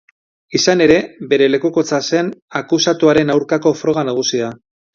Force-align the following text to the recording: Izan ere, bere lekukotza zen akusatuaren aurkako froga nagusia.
Izan 0.59 0.79
ere, 0.85 0.95
bere 1.33 1.49
lekukotza 1.51 2.01
zen 2.07 2.33
akusatuaren 2.63 3.35
aurkako 3.37 3.77
froga 3.83 4.09
nagusia. 4.13 4.53